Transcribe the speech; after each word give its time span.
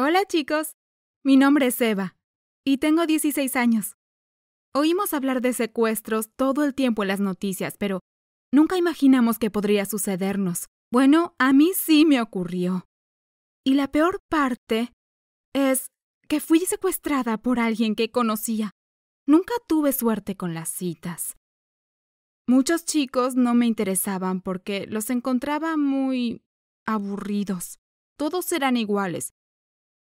Hola 0.00 0.24
chicos, 0.26 0.76
mi 1.24 1.36
nombre 1.36 1.66
es 1.66 1.80
Eva 1.80 2.14
y 2.64 2.78
tengo 2.78 3.04
16 3.04 3.56
años. 3.56 3.96
Oímos 4.72 5.12
hablar 5.12 5.40
de 5.40 5.52
secuestros 5.52 6.30
todo 6.36 6.62
el 6.62 6.72
tiempo 6.72 7.02
en 7.02 7.08
las 7.08 7.18
noticias, 7.18 7.76
pero 7.76 7.98
nunca 8.54 8.76
imaginamos 8.76 9.40
que 9.40 9.50
podría 9.50 9.86
sucedernos. 9.86 10.68
Bueno, 10.92 11.34
a 11.40 11.52
mí 11.52 11.72
sí 11.74 12.04
me 12.04 12.20
ocurrió. 12.20 12.86
Y 13.66 13.74
la 13.74 13.90
peor 13.90 14.20
parte 14.28 14.92
es 15.52 15.88
que 16.28 16.38
fui 16.38 16.60
secuestrada 16.60 17.36
por 17.36 17.58
alguien 17.58 17.96
que 17.96 18.12
conocía. 18.12 18.70
Nunca 19.26 19.54
tuve 19.66 19.92
suerte 19.92 20.36
con 20.36 20.54
las 20.54 20.68
citas. 20.68 21.36
Muchos 22.46 22.84
chicos 22.84 23.34
no 23.34 23.52
me 23.54 23.66
interesaban 23.66 24.42
porque 24.42 24.86
los 24.86 25.10
encontraba 25.10 25.76
muy 25.76 26.40
aburridos. 26.86 27.80
Todos 28.16 28.52
eran 28.52 28.76
iguales. 28.76 29.32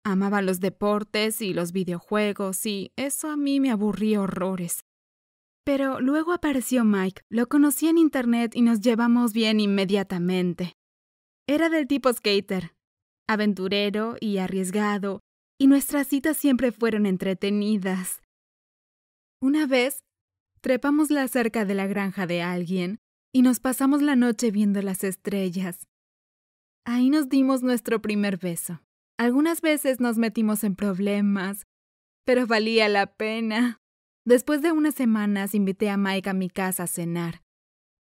Amaba 0.09 0.41
los 0.41 0.61
deportes 0.61 1.43
y 1.43 1.53
los 1.53 1.73
videojuegos 1.73 2.65
y 2.65 2.93
eso 2.95 3.29
a 3.29 3.37
mí 3.37 3.59
me 3.59 3.73
aburría 3.73 4.21
horrores. 4.21 4.85
Pero 5.65 6.01
luego 6.01 6.33
apareció 6.33 6.85
Mike, 6.85 7.23
lo 7.29 7.49
conocí 7.49 7.89
en 7.89 7.99
internet 7.99 8.55
y 8.55 8.63
nos 8.63 8.81
llevamos 8.81 9.33
bien 9.33 9.59
inmediatamente. 9.59 10.75
Era 11.49 11.71
del 11.71 11.89
tipo 11.89 12.13
skater, 12.13 12.73
aventurero 13.29 14.15
y 14.21 14.39
arriesgado, 14.39 15.23
y 15.59 15.67
nuestras 15.67 16.07
citas 16.07 16.37
siempre 16.37 16.71
fueron 16.71 17.05
entretenidas. 17.05 18.23
Una 19.43 19.67
vez, 19.67 20.05
trepamos 20.61 21.11
la 21.11 21.27
cerca 21.27 21.65
de 21.65 21.75
la 21.75 21.89
granja 21.89 22.29
de 22.29 22.43
alguien 22.43 23.01
y 23.35 23.43
nos 23.43 23.59
pasamos 23.59 24.03
la 24.03 24.15
noche 24.15 24.53
viendo 24.53 24.81
las 24.83 25.03
estrellas. 25.03 25.89
Ahí 26.85 27.11
nos 27.11 27.29
dimos 27.29 27.65
nuestro 27.65 28.01
primer 28.01 28.37
beso. 28.37 28.86
Algunas 29.19 29.61
veces 29.61 30.01
nos 30.01 30.19
metimos 30.19 30.63
en 30.65 30.77
problemas, 30.77 31.67
pero 32.25 32.47
valía 32.47 32.89
la 32.89 33.07
pena. 33.15 33.81
Después 34.27 34.61
de 34.61 34.73
unas 34.73 34.95
semanas 34.95 35.55
invité 35.55 35.89
a 35.89 35.97
Mike 35.97 36.31
a 36.31 36.35
mi 36.35 36.51
casa 36.51 36.83
a 36.83 36.87
cenar. 36.87 37.43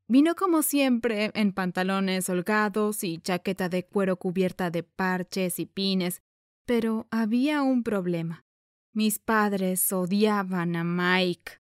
Vino 0.07 0.35
como 0.35 0.61
siempre 0.61 1.31
en 1.33 1.53
pantalones 1.53 2.30
holgados 2.30 3.03
y 3.03 3.19
chaqueta 3.19 3.69
de 3.69 3.85
cuero 3.85 4.17
cubierta 4.17 4.69
de 4.69 4.83
parches 4.83 5.59
y 5.59 5.66
pines, 5.66 6.22
pero 6.66 7.07
había 7.11 7.63
un 7.63 7.83
problema. 7.83 8.45
Mis 8.94 9.19
padres 9.19 9.91
odiaban 9.91 10.75
a 10.75 10.83
Mike. 10.83 11.59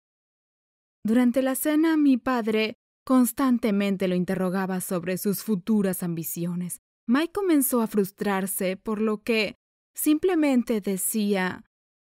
Durante 1.04 1.42
la 1.42 1.54
cena 1.54 1.96
mi 1.96 2.16
padre 2.16 2.76
constantemente 3.04 4.08
lo 4.08 4.14
interrogaba 4.14 4.80
sobre 4.80 5.18
sus 5.18 5.42
futuras 5.42 6.02
ambiciones. 6.02 6.80
Mike 7.08 7.32
comenzó 7.32 7.80
a 7.80 7.86
frustrarse, 7.86 8.76
por 8.76 9.00
lo 9.00 9.22
que 9.22 9.56
simplemente 9.94 10.82
decía 10.82 11.64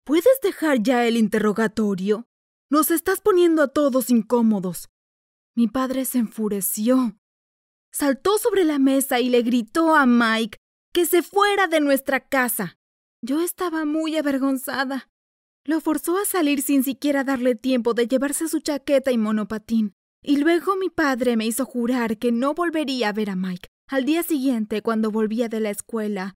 ¿Puedes 0.04 0.40
dejar 0.42 0.82
ya 0.82 1.06
el 1.06 1.16
interrogatorio? 1.16 2.26
Nos 2.68 2.90
estás 2.90 3.20
poniendo 3.20 3.62
a 3.62 3.68
todos 3.68 4.10
incómodos. 4.10 4.88
Mi 5.54 5.68
padre 5.68 6.04
se 6.04 6.18
enfureció. 6.18 7.16
Saltó 7.92 8.38
sobre 8.38 8.64
la 8.64 8.80
mesa 8.80 9.20
y 9.20 9.28
le 9.28 9.42
gritó 9.42 9.94
a 9.94 10.04
Mike 10.04 10.58
que 10.92 11.06
se 11.06 11.22
fuera 11.22 11.68
de 11.68 11.80
nuestra 11.80 12.18
casa. 12.18 12.76
Yo 13.22 13.40
estaba 13.40 13.84
muy 13.84 14.16
avergonzada. 14.16 15.08
Lo 15.64 15.80
forzó 15.80 16.18
a 16.18 16.24
salir 16.24 16.60
sin 16.60 16.82
siquiera 16.82 17.22
darle 17.22 17.54
tiempo 17.54 17.94
de 17.94 18.08
llevarse 18.08 18.48
su 18.48 18.58
chaqueta 18.58 19.12
y 19.12 19.18
monopatín. 19.18 19.92
Y 20.24 20.38
luego 20.38 20.74
mi 20.74 20.90
padre 20.90 21.36
me 21.36 21.46
hizo 21.46 21.64
jurar 21.64 22.18
que 22.18 22.32
no 22.32 22.54
volvería 22.54 23.10
a 23.10 23.12
ver 23.12 23.30
a 23.30 23.36
Mike 23.36 23.68
al 23.88 24.04
día 24.04 24.22
siguiente, 24.22 24.82
cuando 24.82 25.10
volvía 25.10 25.48
de 25.48 25.60
la 25.60 25.70
escuela, 25.70 26.34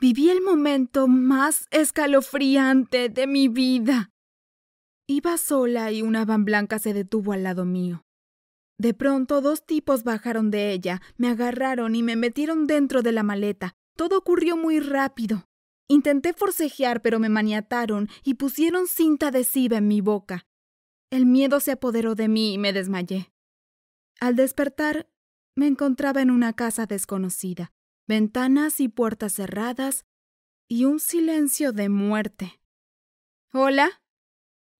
viví 0.00 0.30
el 0.30 0.40
momento 0.40 1.08
más 1.08 1.66
escalofriante 1.70 3.08
de 3.08 3.26
mi 3.26 3.48
vida. 3.48 4.10
Iba 5.08 5.36
sola 5.36 5.90
y 5.90 6.02
una 6.02 6.24
van 6.24 6.44
blanca 6.44 6.78
se 6.78 6.94
detuvo 6.94 7.32
al 7.32 7.42
lado 7.42 7.64
mío. 7.64 8.04
De 8.78 8.94
pronto 8.94 9.40
dos 9.40 9.66
tipos 9.66 10.04
bajaron 10.04 10.50
de 10.50 10.72
ella, 10.72 11.02
me 11.16 11.28
agarraron 11.28 11.94
y 11.94 12.02
me 12.02 12.16
metieron 12.16 12.66
dentro 12.66 13.02
de 13.02 13.12
la 13.12 13.22
maleta. 13.22 13.74
Todo 13.96 14.18
ocurrió 14.18 14.56
muy 14.56 14.80
rápido. 14.80 15.44
Intenté 15.88 16.32
forcejear, 16.32 17.02
pero 17.02 17.18
me 17.18 17.28
maniataron 17.28 18.08
y 18.24 18.34
pusieron 18.34 18.86
cinta 18.86 19.28
adhesiva 19.28 19.76
en 19.78 19.88
mi 19.88 20.00
boca. 20.00 20.46
El 21.10 21.26
miedo 21.26 21.60
se 21.60 21.72
apoderó 21.72 22.14
de 22.14 22.28
mí 22.28 22.54
y 22.54 22.58
me 22.58 22.72
desmayé. 22.72 23.30
Al 24.18 24.34
despertar, 24.36 25.08
me 25.54 25.66
encontraba 25.66 26.22
en 26.22 26.30
una 26.30 26.52
casa 26.52 26.86
desconocida, 26.86 27.72
ventanas 28.06 28.80
y 28.80 28.88
puertas 28.88 29.34
cerradas 29.34 30.04
y 30.68 30.84
un 30.84 31.00
silencio 31.00 31.72
de 31.72 31.88
muerte. 31.88 32.60
Hola. 33.52 34.02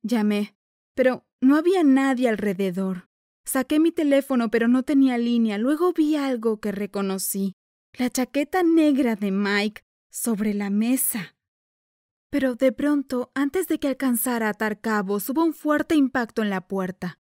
Llamé, 0.03 0.57
pero 0.95 1.27
no 1.41 1.57
había 1.57 1.85
nadie 1.85 2.29
alrededor. 2.29 3.09
Saqué 3.45 3.81
mi 3.81 3.93
teléfono, 3.93 4.51
pero 4.51 4.69
no 4.69 4.83
tenía 4.83 5.19
línea. 5.19 5.59
Luego 5.59 5.93
vi 5.93 6.17
algo 6.17 6.61
que 6.61 6.73
reconocí. 6.73 7.55
La 7.99 8.09
chaqueta 8.09 8.63
negra 8.63 9.17
de 9.17 9.31
Mike 9.31 9.83
sobre 10.11 10.55
la 10.55 10.71
mesa. 10.71 11.37
Pero 12.31 12.55
de 12.55 12.73
pronto, 12.73 13.31
antes 13.35 13.69
de 13.69 13.79
que 13.79 13.89
alcanzara 13.89 14.47
a 14.47 14.51
atar 14.51 14.81
cabos, 14.81 15.29
hubo 15.29 15.45
un 15.45 15.53
fuerte 15.53 15.95
impacto 15.95 16.43
en 16.43 16.49
la 16.49 16.67
puerta. 16.67 17.19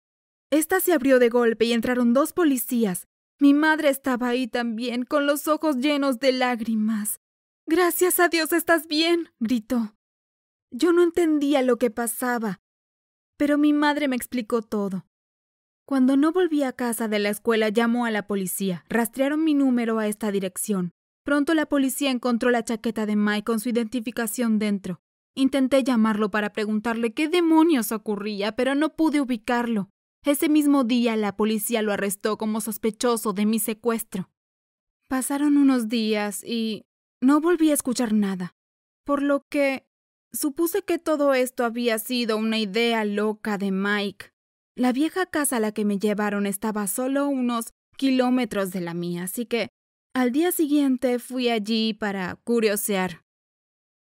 Esta 0.51 0.81
se 0.81 0.93
abrió 0.93 1.19
de 1.19 1.29
golpe 1.29 1.65
y 1.67 1.73
entraron 1.73 2.13
dos 2.13 2.33
policías, 2.33 3.07
mi 3.39 3.55
madre 3.55 3.91
estaba 3.91 4.29
ahí 4.29 4.47
también, 4.49 5.05
con 5.05 5.27
los 5.27 5.47
ojos 5.49 5.77
llenos 5.77 6.19
de 6.19 6.33
lágrimas. 6.33 7.21
Gracias 7.67 8.21
a 8.21 8.29
Dios 8.29 8.53
estás 8.53 8.87
bien, 8.87 9.31
gritó. 9.41 9.95
Yo 10.71 10.93
no 10.93 11.03
entendía 11.03 11.63
lo 11.63 11.77
que 11.77 11.91
pasaba, 11.91 12.61
pero 13.37 13.59
mi 13.59 13.73
madre 13.73 14.09
me 14.09 14.17
explicó 14.17 14.63
todo. 14.63 15.07
Cuando 15.85 16.17
no 16.17 16.33
volví 16.33 16.63
a 16.63 16.73
casa 16.73 17.07
de 17.07 17.19
la 17.19 17.29
escuela 17.29 17.69
llamó 17.69 18.07
a 18.07 18.11
la 18.11 18.27
policía. 18.27 18.85
Rastrearon 18.89 19.45
mi 19.45 19.55
número 19.55 19.99
a 19.99 20.09
esta 20.09 20.33
dirección. 20.33 20.93
Pronto 21.23 21.55
la 21.55 21.67
policía 21.67 22.11
encontró 22.11 22.51
la 22.51 22.65
chaqueta 22.65 23.07
de 23.07 23.17
Mike 23.17 23.45
con 23.45 23.61
su 23.61 23.69
identificación 23.69 24.59
dentro. 24.59 25.01
Intenté 25.35 25.85
llamarlo 25.85 26.31
para 26.31 26.53
preguntarle 26.53 27.13
qué 27.13 27.29
demonios 27.29 27.93
ocurría, 27.93 28.57
pero 28.57 28.75
no 28.75 28.97
pude 28.97 29.21
ubicarlo. 29.21 29.91
Ese 30.27 30.49
mismo 30.49 30.83
día 30.83 31.15
la 31.15 31.37
policía 31.37 31.83
lo 31.83 31.93
arrestó 31.93 32.37
como 32.37 32.61
sospechoso 32.61 33.33
de 33.33 33.47
mi 33.47 33.61
secuestro. 33.61 34.29
Pasaron 35.09 35.57
unos 35.57 35.89
días 35.89 36.43
y 36.43 36.85
no 37.23 37.41
volví 37.41 37.71
a 37.71 37.75
escuchar 37.75 38.13
nada, 38.13 38.57
por 39.05 39.23
lo 39.23 39.43
que 39.49 39.87
supuse 40.33 40.83
que 40.83 40.99
todo 40.99 41.33
esto 41.33 41.65
había 41.65 42.01
sido 42.01 42.39
una 42.39 42.59
idea 42.59 43.05
loca 43.05 43.57
de 43.57 43.71
Mike. 43.71 44.33
La 44.75 44.93
vieja 44.93 45.27
casa 45.27 45.59
a 45.59 45.61
la 45.61 45.71
que 45.71 45.85
me 45.85 46.01
llevaron 46.01 46.47
estaba 46.47 46.89
solo 46.89 47.29
unos 47.29 47.71
kilómetros 47.97 48.73
de 48.73 48.81
la 48.81 48.95
mía, 48.95 49.23
así 49.23 49.47
que 49.47 49.69
al 50.13 50.33
día 50.33 50.51
siguiente 50.51 51.21
fui 51.21 51.51
allí 51.51 51.95
para 51.95 52.35
curiosear. 52.35 53.23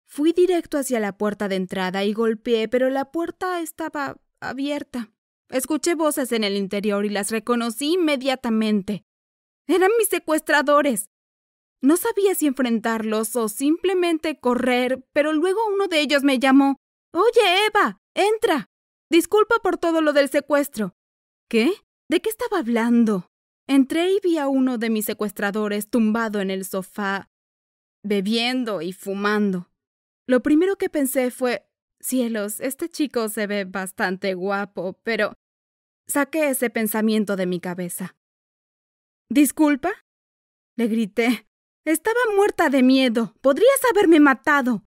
Fui 0.07 0.35
directo 0.35 0.77
hacia 0.77 1.01
la 1.01 1.17
puerta 1.17 1.49
de 1.49 1.57
entrada 1.57 2.05
y 2.05 2.13
golpeé, 2.13 2.69
pero 2.69 2.91
la 2.91 3.11
puerta 3.11 3.63
estaba 3.63 4.19
abierta. 4.43 5.11
Escuché 5.53 5.95
voces 5.95 6.33
en 6.33 6.45
el 6.45 6.57
interior 6.57 7.05
y 7.05 7.11
las 7.11 7.31
reconocí 7.31 7.93
inmediatamente. 7.93 9.05
Eran 9.69 9.91
mis 9.99 10.09
secuestradores. 10.09 11.11
No 11.83 11.99
sabía 11.99 12.35
si 12.35 12.47
enfrentarlos 12.47 13.37
o 13.37 13.51
simplemente 13.51 14.41
correr, 14.41 15.05
pero 15.13 15.35
luego 15.35 15.61
uno 15.67 15.89
de 15.89 16.01
ellos 16.01 16.23
me 16.23 16.39
llamó. 16.39 16.77
Oye, 17.13 17.67
Eva, 17.67 18.01
entra. 18.15 18.71
Disculpa 19.11 19.57
por 19.63 19.77
todo 19.77 20.01
lo 20.01 20.15
del 20.15 20.31
secuestro. 20.31 20.95
¿Qué? 21.51 21.71
¿De 22.09 22.23
qué 22.23 22.31
estaba 22.31 22.61
hablando? 22.61 23.27
Entré 23.69 24.11
y 24.11 24.21
vi 24.23 24.39
a 24.39 24.49
uno 24.49 24.79
de 24.79 24.89
mis 24.89 25.05
secuestradores 25.05 25.91
tumbado 25.91 26.41
en 26.41 26.51
el 26.51 26.65
sofá, 26.65 27.29
bebiendo 28.03 28.81
y 28.81 28.95
fumando. 28.95 29.71
Lo 30.27 30.43
primero 30.43 30.77
que 30.77 30.89
pensé 30.89 31.31
fue, 31.31 31.67
cielos, 32.01 32.59
este 32.61 32.89
chico 32.89 33.29
se 33.29 33.47
ve 33.47 33.67
bastante 33.67 34.33
guapo, 34.33 34.99
pero 35.03 35.35
Saqué 36.07 36.49
ese 36.49 36.71
pensamiento 36.71 37.37
de 37.37 37.47
mi 37.47 37.61
cabeza. 37.61 38.17
¿Disculpa? 39.31 39.91
Le 40.77 40.89
grité. 40.89 41.47
Estaba 41.85 42.21
muerta 42.37 42.69
de 42.69 42.83
miedo. 42.83 43.35
Podrías 43.41 43.81
haberme 43.91 44.21
matado. 44.21 44.85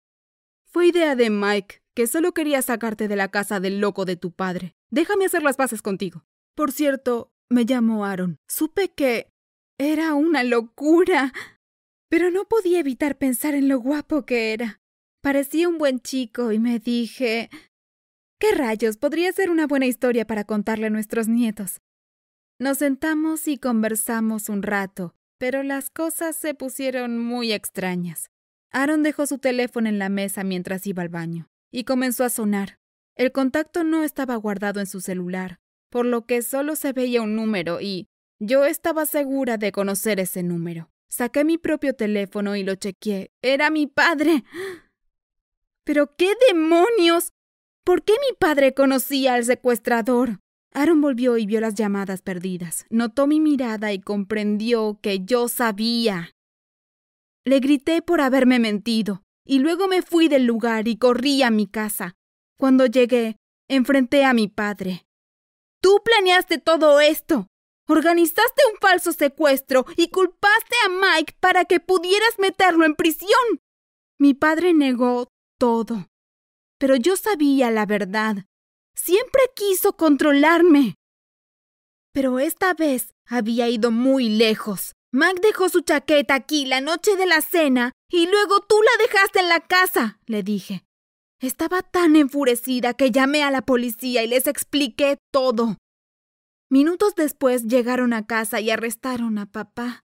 Fue 0.66 0.88
idea 0.88 1.14
de 1.14 1.30
Mike, 1.30 1.82
que 1.94 2.06
solo 2.06 2.32
quería 2.32 2.62
sacarte 2.62 3.08
de 3.08 3.16
la 3.16 3.30
casa 3.30 3.60
del 3.60 3.80
loco 3.80 4.04
de 4.04 4.16
tu 4.16 4.32
padre. 4.32 4.74
Déjame 4.90 5.26
hacer 5.26 5.42
las 5.42 5.56
paces 5.56 5.82
contigo. 5.82 6.24
Por 6.54 6.72
cierto, 6.72 7.30
me 7.50 7.66
llamó 7.66 8.04
Aaron. 8.04 8.38
Supe 8.48 8.88
que 8.92 9.30
era 9.78 10.14
una 10.14 10.44
locura. 10.44 11.32
Pero 12.08 12.30
no 12.30 12.46
podía 12.46 12.80
evitar 12.80 13.16
pensar 13.16 13.54
en 13.54 13.68
lo 13.68 13.78
guapo 13.80 14.26
que 14.26 14.52
era. 14.52 14.80
Parecía 15.22 15.68
un 15.68 15.78
buen 15.78 16.00
chico 16.00 16.52
y 16.52 16.58
me 16.58 16.78
dije 16.78 17.48
¿Qué 18.42 18.56
rayos? 18.56 18.96
Podría 18.96 19.30
ser 19.30 19.50
una 19.50 19.68
buena 19.68 19.86
historia 19.86 20.26
para 20.26 20.42
contarle 20.42 20.88
a 20.88 20.90
nuestros 20.90 21.28
nietos. 21.28 21.80
Nos 22.58 22.78
sentamos 22.78 23.46
y 23.46 23.56
conversamos 23.56 24.48
un 24.48 24.64
rato, 24.64 25.14
pero 25.38 25.62
las 25.62 25.90
cosas 25.90 26.34
se 26.34 26.52
pusieron 26.52 27.20
muy 27.20 27.52
extrañas. 27.52 28.32
Aaron 28.72 29.04
dejó 29.04 29.28
su 29.28 29.38
teléfono 29.38 29.88
en 29.88 30.00
la 30.00 30.08
mesa 30.08 30.42
mientras 30.42 30.88
iba 30.88 31.04
al 31.04 31.08
baño 31.08 31.46
y 31.70 31.84
comenzó 31.84 32.24
a 32.24 32.30
sonar. 32.30 32.80
El 33.14 33.30
contacto 33.30 33.84
no 33.84 34.02
estaba 34.02 34.34
guardado 34.34 34.80
en 34.80 34.86
su 34.86 35.00
celular, 35.00 35.60
por 35.88 36.04
lo 36.04 36.26
que 36.26 36.42
solo 36.42 36.74
se 36.74 36.92
veía 36.92 37.22
un 37.22 37.36
número 37.36 37.80
y 37.80 38.08
yo 38.40 38.64
estaba 38.64 39.06
segura 39.06 39.56
de 39.56 39.70
conocer 39.70 40.18
ese 40.18 40.42
número. 40.42 40.90
Saqué 41.08 41.44
mi 41.44 41.58
propio 41.58 41.94
teléfono 41.94 42.56
y 42.56 42.64
lo 42.64 42.74
chequeé. 42.74 43.30
Era 43.40 43.70
mi 43.70 43.86
padre. 43.86 44.42
Pero 45.84 46.16
qué 46.16 46.32
demonios. 46.48 47.32
¿Por 47.84 48.04
qué 48.04 48.12
mi 48.12 48.36
padre 48.38 48.74
conocía 48.74 49.34
al 49.34 49.44
secuestrador? 49.44 50.38
Aaron 50.72 51.00
volvió 51.00 51.36
y 51.36 51.46
vio 51.46 51.60
las 51.60 51.74
llamadas 51.74 52.22
perdidas. 52.22 52.86
Notó 52.90 53.26
mi 53.26 53.40
mirada 53.40 53.92
y 53.92 54.00
comprendió 54.00 54.98
que 55.02 55.24
yo 55.24 55.48
sabía. 55.48 56.30
Le 57.44 57.58
grité 57.58 58.00
por 58.00 58.20
haberme 58.20 58.60
mentido, 58.60 59.22
y 59.44 59.58
luego 59.58 59.88
me 59.88 60.02
fui 60.02 60.28
del 60.28 60.44
lugar 60.44 60.86
y 60.86 60.96
corrí 60.96 61.42
a 61.42 61.50
mi 61.50 61.66
casa. 61.66 62.14
Cuando 62.56 62.86
llegué, 62.86 63.36
enfrenté 63.68 64.24
a 64.24 64.32
mi 64.32 64.46
padre. 64.46 65.04
Tú 65.82 66.00
planeaste 66.04 66.58
todo 66.58 67.00
esto. 67.00 67.48
Organizaste 67.88 68.62
un 68.72 68.78
falso 68.78 69.12
secuestro 69.12 69.84
y 69.96 70.08
culpaste 70.08 70.76
a 70.86 70.88
Mike 70.88 71.34
para 71.40 71.64
que 71.64 71.80
pudieras 71.80 72.38
meterlo 72.38 72.86
en 72.86 72.94
prisión. 72.94 73.60
Mi 74.20 74.34
padre 74.34 74.72
negó 74.72 75.26
todo. 75.58 76.06
Pero 76.82 76.96
yo 76.96 77.14
sabía 77.14 77.70
la 77.70 77.86
verdad. 77.86 78.44
Siempre 78.96 79.40
quiso 79.54 79.92
controlarme. 79.92 80.96
Pero 82.12 82.40
esta 82.40 82.74
vez 82.74 83.14
había 83.24 83.68
ido 83.68 83.92
muy 83.92 84.28
lejos. 84.28 84.90
Mike 85.12 85.42
dejó 85.42 85.68
su 85.68 85.82
chaqueta 85.82 86.34
aquí 86.34 86.66
la 86.66 86.80
noche 86.80 87.14
de 87.14 87.26
la 87.26 87.40
cena 87.40 87.92
y 88.10 88.26
luego 88.26 88.62
tú 88.62 88.74
la 88.82 89.04
dejaste 89.04 89.38
en 89.38 89.48
la 89.48 89.60
casa, 89.60 90.18
le 90.26 90.42
dije. 90.42 90.82
Estaba 91.40 91.82
tan 91.82 92.16
enfurecida 92.16 92.94
que 92.94 93.12
llamé 93.12 93.44
a 93.44 93.52
la 93.52 93.62
policía 93.62 94.24
y 94.24 94.26
les 94.26 94.48
expliqué 94.48 95.18
todo. 95.30 95.76
Minutos 96.68 97.14
después 97.14 97.62
llegaron 97.62 98.12
a 98.12 98.26
casa 98.26 98.60
y 98.60 98.70
arrestaron 98.70 99.38
a 99.38 99.46
papá. 99.46 100.00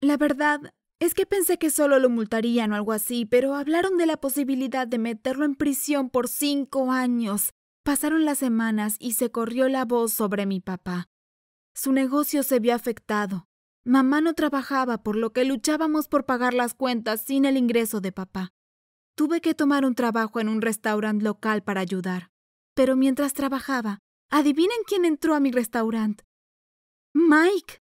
La 0.00 0.16
verdad 0.16 0.72
es 1.02 1.14
que 1.14 1.26
pensé 1.26 1.58
que 1.58 1.70
solo 1.70 1.98
lo 1.98 2.08
multarían 2.08 2.72
o 2.72 2.76
algo 2.76 2.92
así, 2.92 3.26
pero 3.26 3.54
hablaron 3.54 3.96
de 3.96 4.06
la 4.06 4.16
posibilidad 4.18 4.86
de 4.86 4.98
meterlo 4.98 5.44
en 5.44 5.54
prisión 5.54 6.10
por 6.10 6.28
cinco 6.28 6.92
años. 6.92 7.50
Pasaron 7.82 8.24
las 8.24 8.38
semanas 8.38 8.96
y 8.98 9.14
se 9.14 9.30
corrió 9.30 9.68
la 9.68 9.84
voz 9.84 10.12
sobre 10.12 10.46
mi 10.46 10.60
papá. 10.60 11.08
Su 11.74 11.92
negocio 11.92 12.42
se 12.42 12.60
vio 12.60 12.74
afectado. 12.74 13.48
Mamá 13.84 14.20
no 14.20 14.34
trabajaba, 14.34 15.02
por 15.02 15.16
lo 15.16 15.32
que 15.32 15.44
luchábamos 15.44 16.06
por 16.06 16.24
pagar 16.24 16.54
las 16.54 16.74
cuentas 16.74 17.24
sin 17.24 17.44
el 17.44 17.56
ingreso 17.56 18.00
de 18.00 18.12
papá. 18.12 18.52
Tuve 19.16 19.40
que 19.40 19.54
tomar 19.54 19.84
un 19.84 19.94
trabajo 19.94 20.38
en 20.38 20.48
un 20.48 20.62
restaurante 20.62 21.24
local 21.24 21.62
para 21.62 21.80
ayudar. 21.80 22.30
Pero 22.74 22.94
mientras 22.96 23.34
trabajaba, 23.34 23.98
Adivinen 24.34 24.78
quién 24.86 25.04
entró 25.04 25.34
a 25.34 25.40
mi 25.40 25.50
restaurante. 25.50 26.24
Mike. 27.12 27.82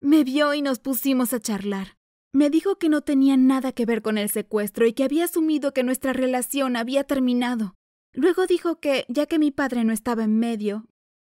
Me 0.00 0.24
vio 0.24 0.54
y 0.54 0.62
nos 0.62 0.78
pusimos 0.78 1.34
a 1.34 1.40
charlar. 1.40 1.98
Me 2.34 2.50
dijo 2.50 2.76
que 2.76 2.90
no 2.90 3.00
tenía 3.00 3.38
nada 3.38 3.72
que 3.72 3.86
ver 3.86 4.02
con 4.02 4.18
el 4.18 4.28
secuestro 4.28 4.86
y 4.86 4.92
que 4.92 5.04
había 5.04 5.24
asumido 5.24 5.72
que 5.72 5.82
nuestra 5.82 6.12
relación 6.12 6.76
había 6.76 7.04
terminado. 7.04 7.74
Luego 8.12 8.46
dijo 8.46 8.78
que, 8.78 9.06
ya 9.08 9.24
que 9.24 9.38
mi 9.38 9.50
padre 9.50 9.84
no 9.84 9.94
estaba 9.94 10.24
en 10.24 10.38
medio, 10.38 10.86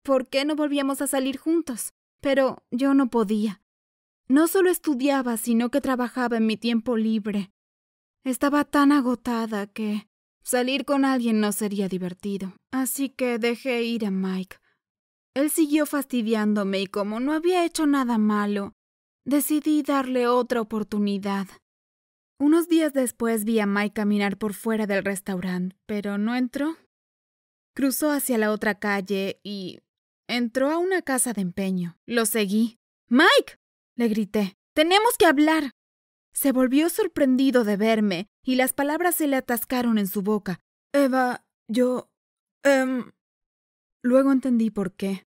¿por 0.02 0.28
qué 0.28 0.44
no 0.44 0.56
volvíamos 0.56 1.00
a 1.02 1.06
salir 1.06 1.38
juntos? 1.38 1.92
Pero 2.20 2.64
yo 2.72 2.94
no 2.94 3.10
podía. 3.10 3.62
No 4.26 4.48
solo 4.48 4.70
estudiaba, 4.70 5.36
sino 5.36 5.70
que 5.70 5.80
trabajaba 5.80 6.38
en 6.38 6.46
mi 6.46 6.56
tiempo 6.56 6.96
libre. 6.96 7.52
Estaba 8.24 8.64
tan 8.64 8.90
agotada 8.90 9.68
que 9.68 10.08
Salir 10.46 10.84
con 10.84 11.04
alguien 11.04 11.40
no 11.40 11.50
sería 11.50 11.88
divertido, 11.88 12.52
así 12.70 13.08
que 13.08 13.40
dejé 13.40 13.82
ir 13.82 14.06
a 14.06 14.12
Mike. 14.12 14.58
Él 15.34 15.50
siguió 15.50 15.86
fastidiándome 15.86 16.82
y 16.82 16.86
como 16.86 17.18
no 17.18 17.32
había 17.32 17.64
hecho 17.64 17.84
nada 17.84 18.16
malo, 18.16 18.75
decidí 19.26 19.82
darle 19.82 20.28
otra 20.28 20.62
oportunidad. 20.62 21.46
Unos 22.38 22.68
días 22.68 22.92
después 22.92 23.44
vi 23.44 23.60
a 23.60 23.66
Mike 23.66 23.94
caminar 23.94 24.38
por 24.38 24.54
fuera 24.54 24.86
del 24.86 25.04
restaurante, 25.04 25.76
pero 25.86 26.16
no 26.16 26.34
entró. 26.36 26.76
Cruzó 27.74 28.10
hacia 28.10 28.38
la 28.38 28.52
otra 28.52 28.78
calle 28.78 29.40
y 29.42 29.80
entró 30.28 30.70
a 30.70 30.78
una 30.78 31.02
casa 31.02 31.32
de 31.32 31.42
empeño. 31.42 31.98
Lo 32.06 32.24
seguí. 32.24 32.78
Mike. 33.08 33.58
le 33.96 34.08
grité. 34.08 34.56
Tenemos 34.74 35.16
que 35.18 35.26
hablar. 35.26 35.72
Se 36.32 36.52
volvió 36.52 36.88
sorprendido 36.88 37.64
de 37.64 37.76
verme 37.76 38.28
y 38.44 38.56
las 38.56 38.72
palabras 38.72 39.16
se 39.16 39.26
le 39.26 39.36
atascaron 39.36 39.98
en 39.98 40.06
su 40.06 40.22
boca. 40.22 40.60
Eva, 40.92 41.44
yo... 41.68 42.10
Em... 42.62 43.12
Luego 44.02 44.30
entendí 44.30 44.70
por 44.70 44.94
qué. 44.94 45.24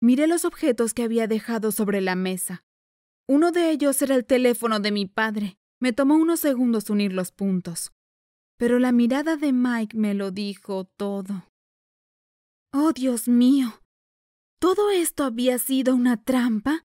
Miré 0.00 0.26
los 0.26 0.44
objetos 0.44 0.94
que 0.94 1.02
había 1.02 1.26
dejado 1.26 1.72
sobre 1.72 2.00
la 2.00 2.14
mesa. 2.14 2.64
Uno 3.28 3.52
de 3.52 3.70
ellos 3.70 4.00
era 4.02 4.14
el 4.14 4.24
teléfono 4.24 4.80
de 4.80 4.92
mi 4.92 5.06
padre. 5.06 5.58
Me 5.80 5.92
tomó 5.92 6.14
unos 6.14 6.40
segundos 6.40 6.90
unir 6.90 7.12
los 7.12 7.32
puntos. 7.32 7.92
Pero 8.56 8.78
la 8.78 8.92
mirada 8.92 9.36
de 9.36 9.52
Mike 9.52 9.96
me 9.96 10.14
lo 10.14 10.30
dijo 10.30 10.84
todo. 10.84 11.50
Oh, 12.72 12.92
Dios 12.92 13.28
mío. 13.28 13.82
¿Todo 14.58 14.90
esto 14.90 15.24
había 15.24 15.58
sido 15.58 15.94
una 15.94 16.22
trampa? 16.22 16.86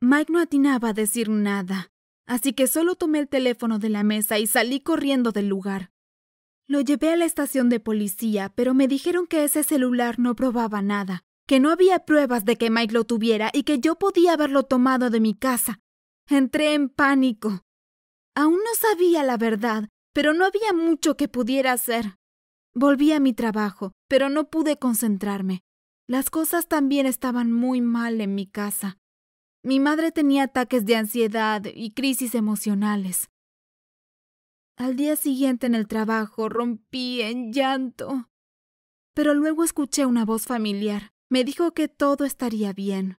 Mike 0.00 0.32
no 0.32 0.40
atinaba 0.40 0.90
a 0.90 0.92
decir 0.92 1.28
nada 1.28 1.90
así 2.26 2.52
que 2.52 2.66
solo 2.66 2.94
tomé 2.94 3.20
el 3.20 3.28
teléfono 3.28 3.78
de 3.78 3.88
la 3.88 4.02
mesa 4.02 4.38
y 4.38 4.46
salí 4.46 4.80
corriendo 4.80 5.32
del 5.32 5.48
lugar. 5.48 5.90
Lo 6.66 6.80
llevé 6.80 7.10
a 7.10 7.16
la 7.16 7.26
estación 7.26 7.68
de 7.68 7.80
policía, 7.80 8.50
pero 8.54 8.72
me 8.74 8.88
dijeron 8.88 9.26
que 9.26 9.44
ese 9.44 9.62
celular 9.62 10.18
no 10.18 10.34
probaba 10.34 10.80
nada, 10.80 11.24
que 11.46 11.60
no 11.60 11.70
había 11.70 12.00
pruebas 12.00 12.44
de 12.44 12.56
que 12.56 12.70
Mike 12.70 12.94
lo 12.94 13.04
tuviera 13.04 13.50
y 13.52 13.64
que 13.64 13.78
yo 13.78 13.96
podía 13.96 14.32
haberlo 14.32 14.62
tomado 14.62 15.10
de 15.10 15.20
mi 15.20 15.34
casa. 15.34 15.80
Entré 16.28 16.74
en 16.74 16.88
pánico. 16.88 17.62
Aún 18.34 18.56
no 18.56 18.74
sabía 18.78 19.22
la 19.22 19.36
verdad, 19.36 19.88
pero 20.12 20.32
no 20.32 20.44
había 20.44 20.72
mucho 20.72 21.16
que 21.16 21.28
pudiera 21.28 21.72
hacer. 21.72 22.16
Volví 22.74 23.12
a 23.12 23.20
mi 23.20 23.32
trabajo, 23.32 23.92
pero 24.08 24.30
no 24.30 24.48
pude 24.48 24.78
concentrarme. 24.78 25.60
Las 26.08 26.30
cosas 26.30 26.66
también 26.66 27.06
estaban 27.06 27.52
muy 27.52 27.80
mal 27.80 28.20
en 28.20 28.34
mi 28.34 28.46
casa. 28.46 28.98
Mi 29.62 29.80
madre 29.80 30.12
tenía 30.12 30.44
ataques 30.44 30.84
de 30.84 30.96
ansiedad 30.96 31.62
y 31.72 31.92
crisis 31.92 32.34
emocionales. 32.34 33.30
Al 34.76 34.96
día 34.96 35.16
siguiente 35.16 35.66
en 35.66 35.74
el 35.74 35.86
trabajo 35.86 36.48
rompí 36.48 37.22
en 37.22 37.52
llanto. 37.52 38.28
Pero 39.14 39.32
luego 39.32 39.62
escuché 39.62 40.04
una 40.04 40.24
voz 40.24 40.44
familiar. 40.44 41.13
Me 41.30 41.44
dijo 41.44 41.72
que 41.72 41.88
todo 41.88 42.24
estaría 42.24 42.72
bien. 42.72 43.18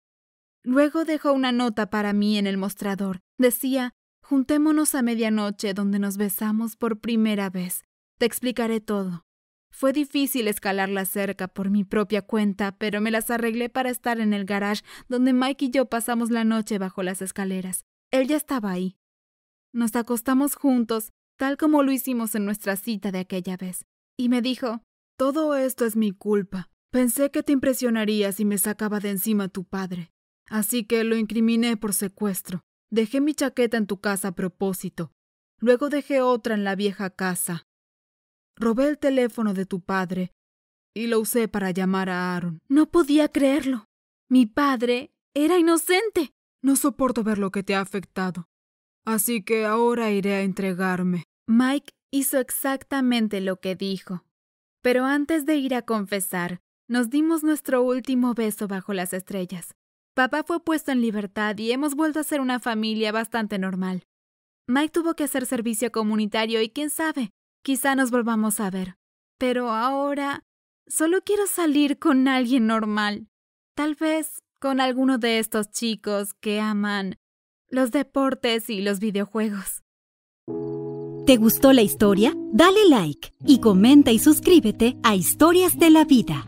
Luego 0.63 1.05
dejó 1.05 1.33
una 1.33 1.53
nota 1.53 1.91
para 1.91 2.13
mí 2.13 2.39
en 2.39 2.47
el 2.47 2.57
mostrador. 2.57 3.21
Decía, 3.39 3.93
juntémonos 4.23 4.95
a 4.95 5.03
medianoche 5.03 5.75
donde 5.75 5.99
nos 5.99 6.17
besamos 6.17 6.77
por 6.77 7.01
primera 7.01 7.51
vez. 7.51 7.85
Te 8.19 8.27
explicaré 8.27 8.81
todo. 8.81 9.25
Fue 9.71 9.93
difícil 9.93 10.47
escalar 10.47 10.89
la 10.89 11.05
cerca 11.05 11.49
por 11.49 11.69
mi 11.69 11.83
propia 11.83 12.23
cuenta, 12.23 12.79
pero 12.79 13.01
me 13.01 13.11
las 13.11 13.31
arreglé 13.31 13.69
para 13.69 13.91
estar 13.91 14.21
en 14.21 14.33
el 14.33 14.45
garage 14.45 14.85
donde 15.09 15.33
Mike 15.33 15.65
y 15.65 15.71
yo 15.71 15.87
pasamos 15.87 16.31
la 16.31 16.45
noche 16.45 16.79
bajo 16.79 17.03
las 17.03 17.21
escaleras. 17.21 17.85
Él 18.13 18.29
ya 18.29 18.37
estaba 18.37 18.71
ahí. 18.71 18.97
Nos 19.73 19.97
acostamos 19.97 20.55
juntos, 20.55 21.11
tal 21.37 21.57
como 21.57 21.83
lo 21.83 21.91
hicimos 21.91 22.37
en 22.37 22.45
nuestra 22.45 22.77
cita 22.77 23.11
de 23.11 23.19
aquella 23.19 23.57
vez. 23.57 23.85
Y 24.17 24.29
me 24.29 24.43
dijo, 24.43 24.83
Todo 25.19 25.57
esto 25.57 25.85
es 25.85 25.97
mi 25.97 26.13
culpa. 26.13 26.71
Pensé 26.95 27.33
que 27.33 27.43
te 27.43 27.51
impresionaría 27.51 28.31
si 28.31 28.45
me 28.45 28.57
sacaba 28.57 29.01
de 29.01 29.11
encima 29.11 29.49
tu 29.49 29.65
padre. 29.65 30.13
Así 30.49 30.85
que 30.85 31.03
lo 31.03 31.17
incriminé 31.17 31.77
por 31.77 31.93
secuestro. 31.93 32.61
Dejé 32.89 33.21
mi 33.21 33.35
chaqueta 33.35 33.77
en 33.77 33.89
tu 33.89 34.01
casa 34.01 34.29
a 34.29 34.35
propósito. 34.37 35.11
Luego 35.59 35.89
dejé 35.89 36.21
otra 36.21 36.55
en 36.55 36.63
la 36.63 36.77
vieja 36.77 37.11
casa. 37.11 37.67
Robé 38.55 38.87
el 38.87 38.99
teléfono 38.99 39.55
de 39.55 39.67
tu 39.67 39.81
padre 39.81 40.31
y 40.95 41.09
lo 41.09 41.19
usé 41.19 41.49
para 41.49 41.73
llamar 41.73 42.11
a 42.11 42.37
Aaron. 42.37 42.61
No 42.69 42.89
podía 42.89 43.27
creerlo. 43.27 43.87
Mi 44.31 44.47
padre 44.47 45.11
era 45.35 45.59
inocente. 45.59 46.31
No 46.63 46.77
soporto 46.77 47.25
ver 47.25 47.39
lo 47.39 47.51
que 47.51 47.65
te 47.65 47.75
ha 47.75 47.81
afectado. 47.81 48.47
Así 49.05 49.43
que 49.43 49.65
ahora 49.65 50.13
iré 50.13 50.35
a 50.35 50.43
entregarme. 50.43 51.25
Mike 51.49 51.93
hizo 52.13 52.39
exactamente 52.39 53.41
lo 53.41 53.59
que 53.59 53.75
dijo. 53.75 54.25
Pero 54.81 55.07
antes 55.07 55.45
de 55.45 55.57
ir 55.57 55.75
a 55.75 55.83
confesar, 55.83 56.61
nos 56.89 57.11
dimos 57.11 57.43
nuestro 57.43 57.83
último 57.83 58.35
beso 58.35 58.69
bajo 58.69 58.93
las 58.93 59.13
estrellas. 59.13 59.75
Papá 60.15 60.45
fue 60.45 60.61
puesto 60.61 60.93
en 60.93 61.01
libertad 61.01 61.57
y 61.59 61.73
hemos 61.73 61.95
vuelto 61.95 62.21
a 62.21 62.25
ser 62.25 62.41
una 62.41 62.61
familia 62.61 63.13
bastante 63.13 63.59
normal. 63.59 64.05
Mike 64.67 64.91
tuvo 64.91 65.15
que 65.15 65.25
hacer 65.25 65.47
servicio 65.47 65.91
comunitario 65.91 66.63
y 66.63 66.71
quién 66.71 66.91
sabe, 66.91 67.33
Quizá 67.65 67.95
nos 67.95 68.11
volvamos 68.11 68.61
a 68.61 68.71
ver. 68.71 68.97
Pero 69.39 69.71
ahora 69.71 70.45
solo 70.87 71.23
quiero 71.23 71.47
salir 71.47 71.99
con 71.99 72.29
alguien 72.29 72.67
normal. 72.67 73.27
Tal 73.75 73.95
vez 73.95 74.43
con 74.61 74.83
alguno 74.83 75.17
de 75.17 75.39
estos 75.39 75.71
chicos 75.71 76.35
que 76.35 76.61
aman 76.61 77.17
los 77.71 77.91
deportes 77.91 78.69
y 78.69 78.83
los 78.83 79.01
videojuegos. 79.01 79.83
¿Te 81.27 81.39
gustó 81.39 81.73
la 81.73 81.81
historia? 81.81 82.35
Dale 82.53 82.87
like 82.87 83.33
y 83.47 83.61
comenta 83.61 84.13
y 84.13 84.19
suscríbete 84.19 84.99
a 85.03 85.17
Historias 85.17 85.79
de 85.79 85.89
la 85.89 86.05
Vida. 86.05 86.45